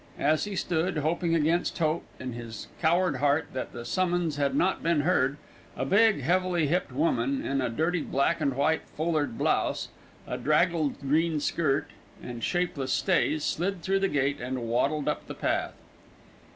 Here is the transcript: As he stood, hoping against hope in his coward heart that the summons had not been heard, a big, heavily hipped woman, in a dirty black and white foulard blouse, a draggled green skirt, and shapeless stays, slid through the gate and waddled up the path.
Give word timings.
As 0.17 0.45
he 0.45 0.55
stood, 0.55 0.97
hoping 0.97 1.35
against 1.35 1.77
hope 1.77 2.05
in 2.19 2.33
his 2.33 2.67
coward 2.81 3.17
heart 3.17 3.49
that 3.53 3.71
the 3.71 3.85
summons 3.85 4.37
had 4.37 4.55
not 4.55 4.81
been 4.81 5.01
heard, 5.01 5.37
a 5.77 5.85
big, 5.85 6.21
heavily 6.21 6.65
hipped 6.65 6.91
woman, 6.91 7.45
in 7.45 7.61
a 7.61 7.69
dirty 7.69 8.01
black 8.01 8.41
and 8.41 8.55
white 8.55 8.81
foulard 8.97 9.37
blouse, 9.37 9.89
a 10.25 10.39
draggled 10.39 10.99
green 11.01 11.39
skirt, 11.39 11.91
and 12.19 12.43
shapeless 12.43 12.91
stays, 12.91 13.43
slid 13.43 13.83
through 13.83 13.99
the 13.99 14.07
gate 14.07 14.41
and 14.41 14.63
waddled 14.67 15.07
up 15.07 15.27
the 15.27 15.35
path. 15.35 15.75